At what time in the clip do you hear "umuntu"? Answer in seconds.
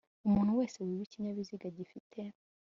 0.27-0.57